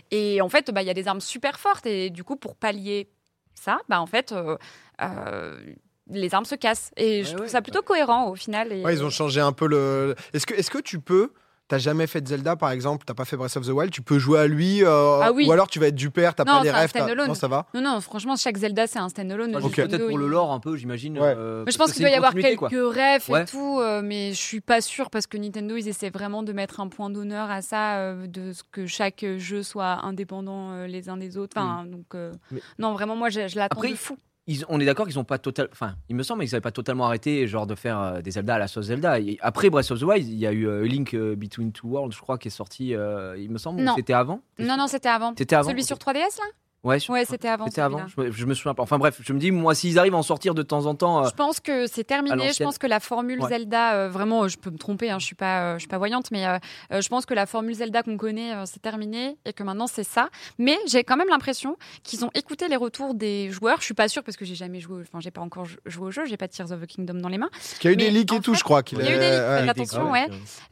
Et 0.10 0.42
en 0.42 0.50
fait, 0.50 0.72
bah, 0.72 0.82
il 0.82 0.88
y 0.88 0.90
a 0.90 0.94
des 0.94 1.08
armes 1.08 1.22
super 1.22 1.60
fortes. 1.60 1.86
Et 1.86 2.10
du 2.10 2.24
coup, 2.24 2.36
pour 2.36 2.56
pallier 2.56 3.10
ça, 3.54 3.80
bah, 3.90 4.02
en 4.02 4.06
fait, 4.06 4.32
euh, 4.32 4.58
euh, 5.02 5.60
les 6.10 6.34
armes 6.34 6.46
se 6.46 6.56
cassent. 6.56 6.92
Et 6.98 7.24
je 7.24 7.30
trouve 7.30 7.42
ouais. 7.42 7.50
ça 7.50 7.62
plutôt 7.62 7.82
cohérent 7.82 8.30
au 8.30 8.36
final. 8.36 8.72
Et... 8.72 8.82
Ils 8.82 9.04
ont 9.04 9.10
changé 9.10 9.42
un 9.42 9.54
peu 9.54 9.68
le. 9.68 10.16
Est-ce 10.34 10.46
que, 10.46 10.54
est-ce 10.54 10.72
que 10.72 10.80
tu 10.80 11.00
peux. 11.00 11.34
T'as 11.72 11.78
jamais 11.78 12.06
fait 12.06 12.20
de 12.20 12.28
Zelda 12.28 12.58
par 12.58 12.72
exemple, 12.72 13.06
t'as 13.08 13.14
pas 13.14 13.24
fait 13.24 13.38
Breath 13.38 13.56
of 13.56 13.66
the 13.66 13.70
Wild, 13.70 13.92
tu 13.94 14.02
peux 14.02 14.20
jouer 14.20 14.40
à 14.42 14.48
lui, 14.48 14.84
euh, 14.84 15.22
Ah 15.22 15.32
oui. 15.32 15.48
ou 15.48 15.54
alors 15.54 15.70
tu 15.70 15.80
vas 15.80 15.88
être 15.88 15.96
du 15.96 16.10
père, 16.10 16.36
t'as 16.36 16.44
pas 16.44 16.62
les 16.62 16.70
rêves. 16.70 16.92
Non, 17.26 17.34
ça 17.34 17.48
va. 17.48 17.66
Non, 17.74 17.80
non, 17.82 18.02
franchement, 18.02 18.36
chaque 18.36 18.58
Zelda, 18.58 18.88
c'est 18.88 19.00
un 19.00 19.08
standalone. 19.08 19.54
Juste 19.62 19.74
jeu 19.76 19.88
Peut-être 19.88 20.08
pour 20.10 20.18
le 20.18 20.28
lore 20.28 20.52
un 20.52 20.60
peu, 20.60 20.76
j'imagine. 20.76 21.18
Ouais. 21.18 21.34
euh, 21.34 21.64
je 21.66 21.78
pense 21.78 21.94
qu'il 21.94 22.02
doit 22.02 22.12
y 22.12 22.16
avoir 22.16 22.34
quelques 22.34 22.58
quoi. 22.60 22.70
rêves 22.92 23.24
Ouais. 23.30 23.44
et 23.44 23.46
tout, 23.46 23.80
euh, 23.80 24.02
mais 24.04 24.32
je 24.34 24.38
suis 24.42 24.60
pas 24.60 24.82
sûre 24.82 25.10
parce 25.10 25.28
que 25.28 25.38
Nintendo, 25.38 25.78
ils 25.78 25.88
essaient 25.88 26.10
vraiment 26.10 26.44
de 26.44 26.52
mettre 26.52 26.82
un 26.82 26.90
point 26.90 27.10
d'honneur 27.10 27.50
à 27.50 27.62
ça, 27.62 28.00
euh, 28.00 28.28
de 28.28 28.52
ce 28.52 28.64
que 28.70 28.86
chaque 28.86 29.26
jeu 29.38 29.64
soit 29.64 30.04
indépendant 30.04 30.72
euh, 30.74 30.88
les 30.88 31.08
uns 31.08 31.16
des 31.16 31.38
autres. 31.38 31.56
Enfin, 31.58 31.86
donc, 31.86 32.16
euh, 32.16 32.34
Mais- 32.52 32.60
non, 32.80 32.92
vraiment, 32.92 33.16
moi, 33.16 33.30
je, 33.30 33.48
je 33.48 33.56
l'attends 33.56 33.80
de 33.80 33.96
fou. 33.96 34.18
Ils- 34.52 34.66
on 34.70 34.80
est 34.80 34.86
d'accord 34.86 35.06
qu'ils 35.08 35.18
ont 35.20 35.24
pas 35.24 35.38
total. 35.38 35.70
Enfin, 35.72 35.96
il 36.10 36.16
me 36.16 36.24
semble 36.24 36.42
qu'ils 36.44 36.52
n'avaient 36.52 36.62
pas 36.62 36.72
totalement 36.72 37.06
arrêté 37.06 37.48
genre 37.48 37.66
de 37.68 37.76
faire 37.76 38.00
euh, 38.00 38.22
des 38.22 38.32
Zelda 38.32 38.56
à 38.56 38.60
la 38.60 38.68
sauce 38.68 38.88
Zelda. 38.88 39.20
Et 39.20 39.38
après 39.42 39.70
Breath 39.70 39.92
of 39.92 40.00
the 40.00 40.04
Wild, 40.04 40.28
il 40.28 40.38
y 40.38 40.46
a 40.48 40.52
eu 40.52 40.68
euh, 40.68 40.82
Link 40.86 41.14
euh, 41.14 41.36
Between 41.36 41.72
Two 41.72 41.88
Worlds, 41.90 42.14
je 42.16 42.20
crois, 42.22 42.38
qui 42.38 42.50
est 42.50 42.52
sorti. 42.52 42.94
euh, 42.96 43.38
il 43.38 43.50
me 43.50 43.58
semble. 43.58 43.80
ou 43.82 43.84
Non. 43.84 43.94
C'était 43.96 44.14
avant? 44.14 44.42
Non, 44.60 44.76
non, 44.78 44.88
c'était 44.88 45.10
avant. 45.10 45.34
C'était 45.38 45.56
avant. 45.56 45.70
Celui 45.70 45.84
sur 45.84 45.98
3DS, 45.98 46.38
là? 46.38 46.46
Ouais, 46.84 46.98
Ouais, 47.10 47.26
c'était 47.26 47.48
avant. 47.48 47.68
C'était 47.68 47.82
avant. 47.82 48.08
Je 48.08 48.20
me, 48.22 48.32
je 48.32 48.46
me 48.48 48.54
souviens 48.56 48.74
pas. 48.74 48.82
Enfin 48.82 48.98
bref, 48.98 49.20
je 49.24 49.34
me 49.34 49.40
dis 49.40 49.52
moi 49.52 49.76
s'ils 49.76 50.00
arrivent 50.00 50.16
à 50.16 50.18
en 50.18 50.24
sortir 50.24 50.56
de 50.56 50.64
temps 50.64 50.88
en 50.88 50.96
temps. 50.96 51.24
euh, 51.24 51.30
Je 51.30 51.36
pense 51.36 51.60
que 51.60 51.86
c'est 51.86 52.04
terminé. 52.04 52.52
Je 52.54 52.64
pense 52.64 52.78
que 52.80 52.88
la 52.88 53.00
formule 53.00 53.40
Ouais. 53.42 53.50
Zelda, 53.50 53.94
euh, 53.94 54.10
vraiment, 54.10 54.44
euh, 54.44 54.48
je 54.48 54.58
peux 54.58 54.72
me 54.72 54.78
tromper, 54.80 55.12
hein, 55.12 55.20
je 55.20 55.26
suis 55.26 55.36
pas, 55.36 55.62
euh, 55.62 55.74
je 55.76 55.80
suis 55.82 55.88
pas 55.88 56.00
voyante, 56.00 56.32
mais 56.32 56.44
je 56.92 57.08
pense 57.08 57.26
que 57.28 57.34
la 57.36 57.46
formule 57.46 57.76
Zelda 57.76 58.02
qu'on 58.04 58.18
connaît, 58.18 58.54
euh, 58.56 58.64
c'est 58.66 58.82
terminé 58.82 59.38
et 59.46 59.54
que 59.54 59.62
maintenant 59.64 59.86
c'est 59.88 60.04
ça. 60.04 60.30
Mais 60.58 60.76
j'ai 60.88 61.04
quand 61.04 61.18
même 61.18 61.30
l'impression 61.30 61.78
qu'ils 62.04 62.26
ont 62.26 62.32
écouté 62.34 62.68
les 62.68 62.76
retours 62.78 63.14
des 63.14 63.52
joueurs. 63.52 63.78
Je 63.80 63.86
suis 63.86 63.94
pas 63.94 64.08
sûre 64.08 64.24
parce 64.24 64.36
que 64.38 64.46
j'ai 64.46 64.56
jamais 64.56 64.80
joué, 64.80 65.02
enfin, 65.02 65.20
j'ai 65.20 65.32
pas 65.32 65.42
encore 65.42 65.66
jou- 65.66 65.78
joué 65.86 66.08
au 66.08 66.12
jeu, 66.12 66.26
j'ai 66.26 66.38
pas 66.38 66.48
Tears 66.48 66.72
of 66.72 66.82
the 66.82 66.88
Kingdom 66.88 67.16
dans 67.16 67.30
les 67.30 67.38
mains. 67.38 67.50
Parce 67.52 67.78
qu'il 67.80 67.90
y 67.90 67.92
a 67.92 67.94
eu 67.94 67.98
des 67.98 68.10
leaks 68.10 68.32
et 68.34 68.40
tout, 68.40 68.54
fait, 68.54 68.60
je 68.60 68.64
crois. 68.64 68.82
qu'il 68.82 68.98
il 69.00 69.06
y 69.06 69.08
a 69.08 69.16
eu 69.16 69.20
des 69.20 69.30
leaks, 69.30 69.66
ouais. 69.66 69.70
attention, 69.70 70.12
ouais. 70.12 70.28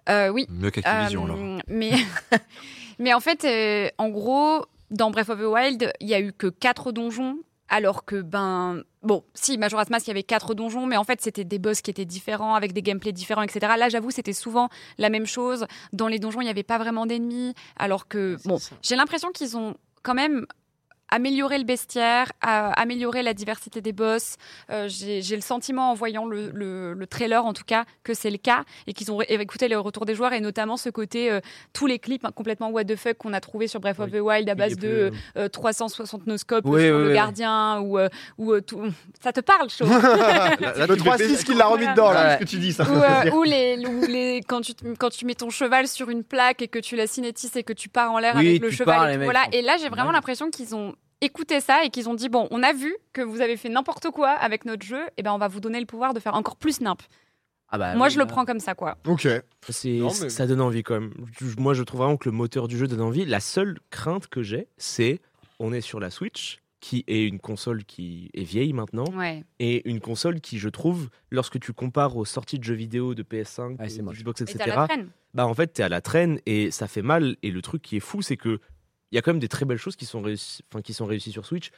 Euh, 0.09 0.29
oui, 0.29 0.47
Mieux 0.49 0.71
qu'Activision, 0.71 1.25
alors. 1.25 1.37
Mais, 1.67 1.91
mais 2.99 3.13
en 3.13 3.19
fait, 3.19 3.45
euh, 3.45 3.89
en 3.97 4.09
gros, 4.09 4.65
dans 4.91 5.11
Breath 5.11 5.29
of 5.29 5.39
the 5.39 5.45
Wild, 5.45 5.93
il 5.99 6.07
y 6.07 6.13
a 6.13 6.19
eu 6.19 6.33
que 6.33 6.47
quatre 6.47 6.91
donjons, 6.91 7.37
alors 7.69 8.05
que, 8.05 8.21
ben. 8.21 8.83
Bon, 9.01 9.23
si, 9.33 9.57
Majora's 9.57 9.89
Mask, 9.89 10.07
il 10.07 10.09
y 10.09 10.11
avait 10.11 10.23
quatre 10.23 10.53
donjons, 10.55 10.85
mais 10.85 10.97
en 10.97 11.03
fait, 11.03 11.21
c'était 11.21 11.45
des 11.45 11.59
boss 11.59 11.81
qui 11.81 11.91
étaient 11.91 12.05
différents, 12.05 12.55
avec 12.55 12.73
des 12.73 12.81
gameplays 12.81 13.13
différents, 13.13 13.43
etc. 13.43 13.73
Là, 13.77 13.87
j'avoue, 13.89 14.11
c'était 14.11 14.33
souvent 14.33 14.69
la 14.97 15.09
même 15.09 15.25
chose. 15.25 15.65
Dans 15.93 16.07
les 16.07 16.19
donjons, 16.19 16.41
il 16.41 16.45
n'y 16.45 16.49
avait 16.49 16.63
pas 16.63 16.77
vraiment 16.77 17.05
d'ennemis, 17.05 17.53
alors 17.77 18.07
que. 18.07 18.37
Bon, 18.45 18.57
j'ai 18.81 18.95
l'impression 18.95 19.31
qu'ils 19.31 19.55
ont 19.55 19.75
quand 20.03 20.15
même 20.15 20.45
amélioré 21.11 21.57
le 21.57 21.63
bestiaire, 21.63 22.31
à- 22.41 22.71
amélioré 22.79 23.23
la 23.23 23.33
diversité 23.33 23.81
des 23.81 23.93
boss. 23.93 24.35
Euh, 24.69 24.87
J'ai 24.87 25.21
j'ai 25.21 25.35
le 25.35 25.41
sentiment, 25.41 25.91
en 25.91 25.93
voyant 25.93 26.25
le, 26.25 26.49
le- 26.53 26.93
le 26.93 27.07
trailer 27.07 27.45
en 27.45 27.53
tout 27.53 27.63
cas, 27.65 27.85
que 28.03 28.13
c'est 28.13 28.29
le 28.31 28.37
cas 28.37 28.63
et 28.87 28.93
qu'ils 28.93 29.11
ont 29.11 29.21
écouté 29.21 29.67
les 29.67 29.75
retours 29.75 30.05
des 30.05 30.15
joueurs 30.15 30.33
et 30.33 30.39
notamment 30.41 30.77
ce 30.77 30.89
côté, 30.89 31.31
euh, 31.31 31.39
tous 31.73 31.87
les 31.87 31.99
clips 31.99 32.23
hein, 32.25 32.31
complètement 32.33 32.69
what 32.69 32.85
the 32.85 32.95
fuck 32.95 33.17
qu'on 33.17 33.33
a 33.33 33.39
trouvé 33.41 33.67
sur 33.67 33.79
Breath 33.79 33.99
of 33.99 34.11
the 34.11 34.15
Wild 34.21 34.49
à 34.49 34.55
base 34.55 34.75
de 34.77 35.09
plus- 35.09 35.19
euh, 35.37 35.47
360 35.49 36.27
noscopes 36.27 36.65
Oui, 36.65 36.85
sur 36.85 36.95
oui, 36.95 37.01
le 37.03 37.07
oui. 37.09 37.13
gardien 37.13 37.79
ou, 37.81 37.97
euh, 37.97 38.09
ou 38.37 38.53
euh, 38.53 38.61
tout. 38.61 38.81
Ça 39.21 39.31
te 39.33 39.39
parle, 39.41 39.69
chaud? 39.69 39.85
Le 39.89 40.95
3-6 40.95 41.43
qu'il 41.43 41.57
l'a 41.57 41.65
remis 41.67 41.87
dedans, 41.87 42.11
là. 42.11 42.27
Ouais. 42.29 42.33
ce 42.35 42.39
que 42.39 42.45
tu 42.49 42.57
dis, 42.57 42.73
ça. 42.73 42.83
ou, 42.83 42.95
euh, 42.95 43.31
ou 43.33 43.43
les, 43.43 43.77
ou 43.85 44.01
les- 44.07 44.41
quand, 44.47 44.61
tu, 44.61 44.73
quand 44.97 45.09
tu 45.09 45.25
mets 45.25 45.35
ton 45.35 45.49
cheval 45.49 45.87
sur 45.87 46.09
une 46.09 46.23
plaque 46.23 46.61
et 46.61 46.67
que 46.67 46.79
tu 46.79 46.95
la 46.95 47.07
cinétises 47.07 47.55
et 47.55 47.63
que 47.63 47.73
tu 47.73 47.89
pars 47.89 48.11
en 48.11 48.19
l'air 48.19 48.35
Oui, 48.35 48.47
avec 48.49 48.61
le 48.61 48.71
cheval. 48.71 49.09
et 49.09 49.13
tout, 49.13 49.19
mecs, 49.19 49.25
voilà. 49.25 49.43
Et 49.51 49.61
là, 49.61 49.75
j'ai 49.79 49.89
vraiment 49.89 50.09
Ouais. 50.09 50.13
l'impression 50.15 50.49
qu'ils 50.49 50.75
ont 50.75 50.95
écouté 51.21 51.59
ça 51.59 51.83
et 51.83 51.89
qu'ils 51.89 52.09
ont 52.09 52.13
dit 52.13 52.29
bon, 52.29 52.47
on 52.51 52.63
a 52.63 52.73
vu 52.73 52.95
que 53.13 53.21
vous 53.21 53.41
avez 53.41 53.57
fait 53.57 53.69
n'importe 53.69 54.09
quoi 54.11 54.29
avec 54.29 54.65
notre 54.65 54.85
jeu, 54.85 55.01
et 55.17 55.23
ben 55.23 55.33
on 55.33 55.37
va 55.37 55.47
vous 55.47 55.59
donner 55.59 55.79
le 55.79 55.85
pouvoir 55.85 56.13
de 56.13 56.19
faire 56.19 56.35
encore 56.35 56.55
plus 56.55 56.81
nimp. 56.81 57.01
Ah 57.71 57.77
bah, 57.77 57.93
Moi, 57.95 58.07
oui, 58.07 58.13
je 58.13 58.17
le 58.19 58.25
prends 58.25 58.45
comme 58.45 58.59
ça, 58.59 58.73
quoi. 58.73 58.97
Ok. 59.05 59.27
C'est, 59.69 59.89
Non, 59.99 60.07
mais- 60.21 60.29
Ça 60.29 60.47
donne 60.47 60.59
envie 60.61 60.81
quand 60.81 60.99
même. 60.99 61.13
Moi, 61.59 61.75
je 61.75 61.83
trouve 61.83 61.99
vraiment 62.01 62.17
que 62.17 62.27
le 62.27 62.35
moteur 62.35 62.67
du 62.67 62.75
jeu 62.77 62.87
donne 62.87 63.01
envie. 63.01 63.25
La 63.25 63.39
seule 63.39 63.77
crainte 63.91 64.25
que 64.27 64.41
j'ai, 64.41 64.67
c'est 64.77 65.19
on 65.59 65.71
est 65.71 65.81
sur 65.81 65.99
la 65.99 66.09
Switch, 66.09 66.57
qui 66.79 67.03
est 67.07 67.23
une 67.27 67.39
console 67.39 67.83
qui 67.83 68.31
est 68.33 68.41
vieille 68.43 68.73
maintenant, 68.73 69.05
Ouais. 69.15 69.43
et 69.59 69.87
une 69.87 69.99
console 69.99 70.41
qui, 70.41 70.57
je 70.57 70.69
trouve, 70.69 71.09
lorsque 71.29 71.59
tu 71.59 71.71
compares 71.73 72.15
aux 72.17 72.25
sorties 72.25 72.57
de 72.57 72.63
jeux 72.63 72.73
vidéo 72.73 73.13
de 73.13 73.21
PS5, 73.21 73.77
Ouais, 73.77 73.87
c'est 73.89 73.97
de 73.99 74.03
moche. 74.03 74.17
Xbox, 74.17 74.41
etc., 74.41 74.63
la 74.65 74.87
traîne. 74.87 75.09
bah 75.35 75.45
en 75.45 75.53
fait, 75.53 75.67
t'es 75.67 75.83
à 75.83 75.89
la 75.89 76.01
traîne 76.01 76.39
et 76.47 76.71
ça 76.71 76.87
fait 76.87 77.01
mal. 77.03 77.35
Et 77.43 77.51
le 77.51 77.61
truc 77.61 77.83
qui 77.83 77.97
est 77.97 77.99
fou, 77.99 78.23
c'est 78.23 78.37
que 78.37 78.59
il 79.11 79.15
y 79.15 79.17
a 79.17 79.21
quand 79.21 79.31
même 79.31 79.39
des 79.39 79.47
très 79.47 79.65
belles 79.65 79.77
choses 79.77 79.95
qui 79.95 80.05
sont 80.05 80.21
réussies, 80.21 80.63
qui 80.83 80.93
sont 80.93 81.05
réussies 81.05 81.31
sur 81.31 81.45
Switch. 81.45 81.71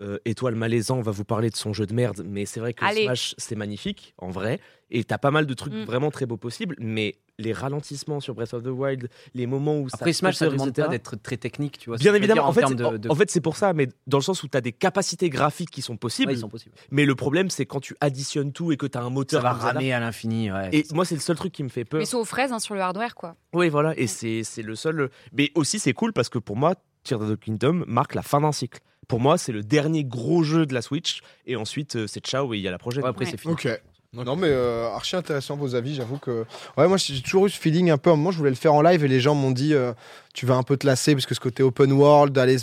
Euh, 0.00 0.18
Étoile 0.24 0.54
Malaisant, 0.54 0.98
on 0.98 1.02
va 1.02 1.10
vous 1.10 1.24
parler 1.24 1.50
de 1.50 1.56
son 1.56 1.72
jeu 1.72 1.84
de 1.84 1.92
merde, 1.92 2.22
mais 2.24 2.46
c'est 2.46 2.60
vrai 2.60 2.72
que 2.72 2.84
Allez. 2.84 3.02
Smash, 3.04 3.34
c'est 3.36 3.56
magnifique, 3.56 4.14
en 4.18 4.30
vrai. 4.30 4.60
Et 4.90 5.02
t'as 5.02 5.18
pas 5.18 5.32
mal 5.32 5.44
de 5.44 5.54
trucs 5.54 5.72
Mm. 5.74 5.84
vraiment 5.84 6.10
très 6.12 6.24
beaux 6.24 6.36
possibles, 6.36 6.76
mais 6.78 7.16
les 7.40 7.52
ralentissements 7.52 8.20
sur 8.20 8.34
Breath 8.34 8.54
of 8.54 8.62
the 8.62 8.68
Wild, 8.68 9.08
les 9.34 9.46
moments 9.48 9.76
où 9.78 9.88
Après 9.92 10.12
ça 10.12 10.18
Smash, 10.20 10.36
ça 10.36 10.46
demande 10.48 10.68
etc. 10.68 10.86
pas 10.86 10.90
d'être 10.92 11.16
très 11.16 11.36
technique, 11.36 11.78
tu 11.78 11.90
vois. 11.90 11.96
Bien 11.98 12.14
évidemment, 12.14 12.46
en 12.46 12.52
fait, 12.52 12.62
de- 12.74 12.84
en- 12.84 12.92
de- 12.96 13.08
en 13.10 13.14
fait, 13.16 13.28
c'est 13.30 13.40
pour 13.40 13.56
ça, 13.56 13.72
mais 13.72 13.88
dans 14.06 14.18
le 14.18 14.22
sens 14.22 14.42
où 14.44 14.48
tu 14.48 14.56
as 14.56 14.60
des 14.60 14.72
capacités 14.72 15.30
graphiques 15.30 15.70
qui 15.70 15.82
sont 15.82 15.96
possibles, 15.96 16.30
Ouais, 16.30 16.36
ils 16.36 16.40
sont 16.40 16.48
possibles. 16.48 16.76
mais 16.92 17.04
le 17.04 17.14
problème, 17.16 17.50
c'est 17.50 17.66
quand 17.66 17.80
tu 17.80 17.96
additionnes 18.00 18.52
tout 18.52 18.70
et 18.70 18.76
que 18.76 18.86
tu 18.86 18.96
as 18.96 19.00
un 19.00 19.04
Ça 19.04 19.10
moteur. 19.10 19.42
va 19.42 19.50
comme 19.50 19.58
Zelda. 19.62 19.72
ramer 19.74 19.92
à 19.92 19.98
l'infini. 20.00 20.52
ouais. 20.52 20.68
Et 20.72 20.84
moi, 20.94 21.04
c'est 21.04 21.16
le 21.16 21.20
seul 21.20 21.36
truc 21.36 21.52
qui 21.52 21.64
me 21.64 21.68
fait 21.68 21.84
peur. 21.84 21.98
Mais 21.98 22.04
ils 22.04 22.08
sont 22.08 22.18
aux 22.18 22.24
fraises 22.24 22.52
hein, 22.52 22.60
sur 22.60 22.74
le 22.76 22.80
hardware, 22.80 23.16
quoi. 23.16 23.34
Oui, 23.52 23.68
voilà, 23.68 23.98
et 23.98 24.06
c'est 24.06 24.44
c'est 24.44 24.62
le 24.62 24.76
seul. 24.76 25.10
Mais 25.32 25.50
aussi, 25.56 25.80
c'est 25.80 25.92
cool 25.92 26.12
parce 26.12 26.28
que 26.28 26.38
pour 26.38 26.56
moi, 26.56 26.76
Tears 27.04 27.22
of 27.22 27.30
the 27.30 27.38
Kingdom 27.40 27.84
marque 27.86 28.14
la 28.14 28.22
fin 28.22 28.40
d'un 28.40 28.52
cycle. 28.52 28.80
Pour 29.08 29.20
moi, 29.20 29.38
c'est 29.38 29.52
le 29.52 29.62
dernier 29.62 30.04
gros 30.04 30.42
jeu 30.42 30.66
de 30.66 30.74
la 30.74 30.82
Switch, 30.82 31.20
et 31.46 31.56
ensuite, 31.56 31.96
euh, 31.96 32.06
c'est 32.06 32.20
ciao 32.24 32.52
et 32.52 32.58
il 32.58 32.62
y 32.62 32.68
a 32.68 32.70
la 32.70 32.78
prochaine. 32.78 33.02
Ouais, 33.02 33.08
après, 33.08 33.24
Ouais. 33.24 33.30
c'est 33.30 33.40
fini. 33.40 33.54
Ok. 33.54 33.68
Non 34.14 34.36
mais 34.36 34.48
euh, 34.48 34.88
archi 34.94 35.16
intéressant 35.16 35.54
vos 35.56 35.74
avis, 35.74 35.94
j'avoue 35.94 36.16
que 36.16 36.46
ouais 36.78 36.88
moi 36.88 36.96
j'ai 36.96 37.20
toujours 37.20 37.44
eu 37.46 37.50
ce 37.50 37.58
feeling 37.58 37.90
un 37.90 37.98
peu 37.98 38.08
à 38.08 38.14
un 38.14 38.16
moment 38.16 38.30
je 38.30 38.38
voulais 38.38 38.48
le 38.48 38.56
faire 38.56 38.72
en 38.72 38.80
live 38.80 39.04
et 39.04 39.08
les 39.08 39.20
gens 39.20 39.34
m'ont 39.34 39.50
dit 39.50 39.74
euh, 39.74 39.92
tu 40.38 40.46
vas 40.46 40.54
un 40.54 40.62
peu 40.62 40.76
te 40.76 40.86
lasser 40.86 41.14
parce 41.16 41.26
que 41.26 41.34
ce 41.34 41.40
côté 41.40 41.64
open 41.64 41.90
world 41.90 42.32
d'aller 42.32 42.58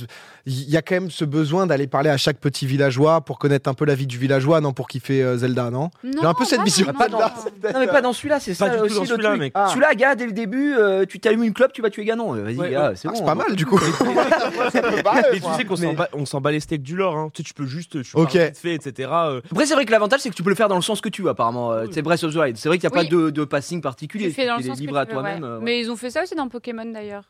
il 0.45 0.69
y 0.69 0.77
a 0.77 0.81
quand 0.81 0.95
même 0.95 1.11
ce 1.11 1.25
besoin 1.25 1.67
d'aller 1.67 1.87
parler 1.87 2.09
à 2.09 2.15
chaque 2.15 2.37
petit 2.37 2.65
villageois 2.65 3.19
pour 3.19 3.37
connaître 3.37 3.69
un 3.69 3.73
peu 3.73 3.83
la 3.83 3.95
vie 3.95 4.07
du 4.07 4.17
villageois 4.17 4.61
non 4.61 4.71
pour 4.71 4.87
kiffer 4.87 5.21
euh, 5.21 5.35
Zelda 5.37 5.71
non? 5.71 5.89
Non, 6.01 6.11
J'ai 6.21 6.25
un 6.25 6.33
peu 6.33 6.45
cette 6.45 6.61
vision 6.61 6.85
non, 6.87 6.93
pas 6.93 7.09
non, 7.09 7.19
là. 7.19 7.33
non. 7.35 7.69
Non 7.73 7.79
mais 7.81 7.87
pas 7.87 7.99
dans 8.01 8.13
celui-là, 8.13 8.39
c'est 8.39 8.57
Pas 8.57 8.67
ça 8.67 8.69
du 8.69 8.77
tout 8.77 8.83
aussi 8.85 8.95
dans 8.95 9.01
le 9.01 9.07
celui-là, 9.07 9.29
truc. 9.31 9.41
mec. 9.41 9.51
Ah. 9.55 9.67
Celui-là, 9.67 9.93
gars, 9.95 10.15
dès 10.15 10.25
le 10.25 10.31
début, 10.31 10.73
euh, 10.77 11.03
tu 11.05 11.19
t'allumes 11.19 11.43
une 11.43 11.51
clope, 11.53 11.73
tu 11.73 11.81
vas 11.81 11.89
tuer 11.89 12.05
Ganon. 12.05 12.33
Euh, 12.33 12.43
Vas-y, 12.43 12.55
Ouais, 12.55 12.71
gars, 12.71 12.89
ouais. 12.91 12.95
c'est 12.95 13.09
Ah, 13.09 13.11
bon. 13.11 13.17
c'est 13.17 13.25
pas 13.25 13.35
mal 13.35 13.55
du 13.57 13.65
coup 13.65 13.77
Mais 14.73 15.39
tu 15.39 15.53
sais 15.57 15.65
qu'on 15.65 15.75
mais- 15.75 15.87
s'en 15.87 15.93
bat, 15.93 16.09
on 16.13 16.25
s'en 16.25 16.39
bat 16.39 16.51
les 16.51 16.61
steaks 16.61 16.81
du 16.83 16.95
lore, 16.95 17.17
hein. 17.17 17.29
tu, 17.33 17.41
sais, 17.41 17.47
tu 17.47 17.53
peux 17.53 17.65
juste, 17.65 18.01
tu 18.03 18.11
Ok. 18.15 18.31
fait, 18.31 18.75
etc. 18.75 19.09
euh, 19.11 19.41
Après, 19.51 19.65
c'est 19.65 19.73
vrai 19.73 19.83
que 19.85 19.91
l'avantage, 19.91 20.21
c'est 20.21 20.29
que 20.29 20.35
tu 20.35 20.43
peux 20.43 20.49
le 20.49 20.55
faire 20.55 20.69
dans 20.69 20.75
le 20.77 20.81
sens 20.81 21.01
que 21.01 21.09
tu 21.09 21.21
veux, 21.23 21.29
apparemment. 21.29 21.73
Euh. 21.73 21.87
C'est 21.91 22.01
Breath 22.01 22.23
of 22.23 22.33
the 22.33 22.37
Wild. 22.37 22.55
C'est 22.57 22.69
vrai 22.69 22.77
qu'il 22.77 22.87
n'y 22.89 22.95
a 22.95 23.03
pas 23.03 23.03
de, 23.03 23.43
passing 23.43 23.81
particulier. 23.81 24.27
Tu 24.29 24.33
fais 24.33 24.45
dans 24.47 24.55
le 24.55 24.61
es 24.61 24.67
sens 24.67 24.77
que 24.77 24.81
libre 24.81 24.97
à 24.97 25.05
tu 25.05 25.13
veux. 25.15 25.59
Mais 25.61 25.81
ils 25.81 25.91
ont 25.91 25.97
fait 25.97 26.11
ça 26.11 26.23
aussi 26.23 26.35
dans 26.35 26.47
Pokémon 26.47 26.85
d'ailleurs. 26.85 27.23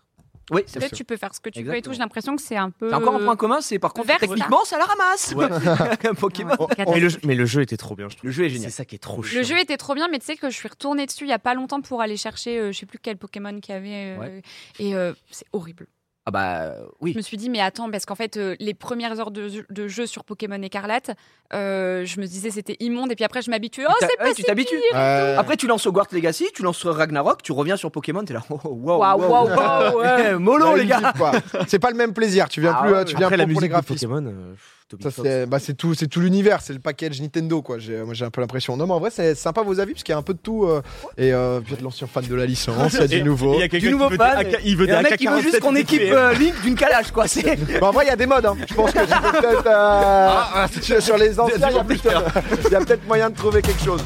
Oui, 0.52 0.62
c'est 0.68 0.80
Peut-être 0.80 0.90
sûr. 0.90 0.98
tu 0.98 1.04
peux 1.06 1.18
faire 1.18 1.34
ce 1.34 1.40
que 1.40 1.50
tu 1.50 1.64
veux 1.64 1.76
et 1.76 1.82
tout. 1.82 1.92
J'ai 1.92 2.00
l'impression 2.00 2.36
que 2.36 2.42
c'est 2.42 2.56
un 2.58 2.70
peu. 2.70 2.90
C'est 2.90 2.96
encore 2.96 3.16
un 3.16 3.20
point 3.20 3.36
commun, 3.36 3.62
c'est 3.62 3.80
par 3.80 3.94
contre, 3.94 4.16
techniquement, 4.20 4.64
ça 4.64 4.78
la 4.78 4.86
ramasse. 4.86 5.34
Pokémon. 6.20 6.54
Oh, 6.60 6.68
oh, 6.86 6.92
mais, 6.94 7.00
le, 7.00 7.10
jeu- 7.10 7.20
mais 7.24 7.36
le 7.36 7.46
jeu 7.46 7.62
était 7.62 7.78
trop 7.78 7.96
bien, 7.96 8.10
je 8.10 8.16
trouve. 8.18 8.28
Le 8.28 8.32
jeu 8.32 8.46
est 8.46 8.50
génial. 8.50 8.70
C'est 8.70 8.78
ça 8.78 8.86
qui 8.86 8.96
est 8.96 9.00
trop 9.00 9.24
chiant. 9.24 9.40
Le 9.40 9.44
jeu 9.46 9.58
était 9.60 9.78
trop 9.78 9.96
bien, 9.96 10.08
mais 10.08 10.20
tu 10.20 10.26
sais 10.26 10.36
que 10.36 10.50
je 10.50 10.56
suis 10.56 10.68
retournée 10.68 11.06
dessus 11.06 11.24
il 11.26 11.30
y 11.30 11.34
a 11.34 11.40
pas 11.40 11.54
longtemps 11.56 11.82
pour 11.82 12.02
aller 12.02 12.18
chercher, 12.18 12.60
euh, 12.60 12.72
je 12.72 12.78
sais 12.80 12.86
plus 12.86 13.00
quel 13.00 13.18
Pokémon 13.18 13.60
qu'il 13.60 13.74
y 13.74 13.78
avait, 13.78 14.16
euh, 14.16 14.20
Ouais. 14.20 14.42
et 14.80 14.96
euh, 14.96 15.14
c'est 15.32 15.46
horrible. 15.54 15.88
Ah 16.28 16.32
bah 16.32 16.62
euh, 16.64 16.86
oui. 17.02 17.12
Je 17.14 17.18
me 17.18 17.22
suis 17.22 17.38
dit, 17.38 17.52
mais 17.52 17.62
attends, 17.62 17.92
parce 17.92 18.06
qu'en 18.08 18.16
fait, 18.16 18.36
euh, 18.38 18.56
les 18.60 18.74
premières 18.74 19.20
heures 19.20 19.30
de, 19.30 19.48
jeu- 19.48 19.66
de 19.70 19.88
jeu 19.88 20.08
sur 20.08 20.24
Pokémon 20.24 20.60
Écarlate, 20.62 21.12
euh, 21.54 22.04
je 22.04 22.20
me 22.20 22.26
disais 22.26 22.50
c'était 22.50 22.78
immonde, 22.80 23.12
et 23.12 23.16
puis 23.16 23.24
après 23.24 23.44
je 23.44 23.52
m'habituais. 23.52 23.86
Oh, 23.88 23.94
c'est 24.00 24.18
pas 24.18 24.24
ouais, 24.24 24.30
si 24.32 24.38
tu 24.38 24.44
t'habitues. 24.44 24.82
Après, 24.94 25.56
tu 25.56 25.68
lances 25.68 25.86
Hogwarts 25.86 26.08
Legacy, 26.12 26.48
tu 26.56 26.64
lances 26.64 26.84
Ragnarok, 26.86 27.44
tu 27.44 27.52
reviens 27.52 27.78
sur 27.78 27.92
Pokémon, 27.92 28.24
t'es 28.24 28.34
là. 28.34 28.42
Oh, 28.50 28.60
wow, 28.64 28.98
Waouh, 29.00 29.20
wow, 29.22 29.30
waouh, 29.30 29.48
wow. 29.50 29.56
waouh, 29.56 29.98
ouais. 30.00 30.34
Mollo, 30.40 30.72
Ouais, 30.74 30.78
les 30.80 30.86
gars. 30.88 31.14
C'est 31.68 31.78
pas 31.80 31.92
le 31.92 31.98
même 31.98 32.14
plaisir. 32.14 32.50
Tu 32.50 32.60
viens 32.62 32.74
Ah 32.76 32.82
plus, 32.84 32.94
ouais, 32.94 33.06
tu 33.06 33.16
viens 33.16 33.28
Après, 33.28 33.38
pour 33.38 33.38
la 33.38 33.44
pour 33.44 33.50
les 33.50 33.56
musique 33.56 33.62
de 33.64 33.68
graphismes. 33.74 34.08
Pokémon, 34.10 34.26
euh, 34.28 34.56
Toby 34.88 35.04
Ça, 35.04 35.10
c'est 35.10 35.48
bah, 35.48 35.58
c'est 35.58 35.74
tout, 35.74 35.96
c'est 35.96 36.06
tout 36.08 36.20
l'univers, 36.20 36.62
c'est 36.62 36.74
le 36.74 36.80
package 36.80 37.20
Nintendo 37.20 37.64
quoi. 37.64 37.80
J'ai, 37.80 38.04
moi 38.04 38.14
j'ai 38.14 38.24
un 38.24 38.30
peu 38.30 38.42
l'impression. 38.42 38.78
Non 38.78 38.86
mais 38.86 38.94
en 38.94 39.00
vrai 39.00 39.10
c'est 39.12 39.34
sympa 39.34 39.64
vos 39.64 39.80
avis 39.80 39.94
parce 39.94 40.04
qu'il 40.04 40.14
y 40.14 40.16
a 40.16 40.20
un 40.20 40.22
peu 40.22 40.34
de 40.34 40.40
tout 40.40 40.66
euh, 40.66 40.84
et 41.18 41.34
euh, 41.34 41.60
puis 41.60 41.70
il 41.70 41.72
y 41.72 41.78
a 41.78 41.80
de 41.80 41.84
l'ancien 41.84 42.06
fan 42.06 42.24
de 42.24 42.36
la 42.36 42.46
licence, 42.46 42.94
il 42.94 43.00
y 43.00 43.04
a 43.04 43.08
du 43.08 43.24
nouveau. 43.24 43.56
Il 43.56 43.62
y 43.62 43.64
a 43.64 43.68
quelqu'un 43.68 43.88
Du 43.88 43.94
nouveau 43.94 44.06
qui 44.10 44.12
veut 44.12 44.18
fan, 44.18 44.48
il 44.64 44.78
veut 44.78 44.88
Et 44.88 44.92
un 44.92 45.02
mec 45.02 45.18
qui 45.18 45.26
veut 45.26 45.42
juste 45.42 45.56
AK-47 45.56 45.60
qu'on 45.62 45.76
équipe 45.76 46.02
euh, 46.04 46.34
Link 46.34 46.62
d'une 46.62 46.76
calage, 46.76 47.12
quoi. 47.12 47.28
C'est 47.28 47.44
Bah, 47.80 47.88
en 47.88 47.92
vrai 47.92 48.06
il 48.06 48.10
y 48.10 48.12
a 48.12 48.16
des 48.16 48.28
modes. 48.28 48.46
Hein. 48.46 48.56
Je 48.68 48.74
pense 48.76 48.92
que 48.92 49.00
peut-être 49.00 49.66
euh, 49.66 50.68
sur, 50.82 51.02
sur 51.02 51.18
les 51.18 51.40
anciens 51.40 51.58
il 51.58 52.72
y 52.72 52.76
a 52.76 52.80
peut-être 52.80 53.08
moyen 53.08 53.32
de 53.32 53.36
trouver 53.36 53.64
quelque 53.64 53.84
chose. 53.84 54.04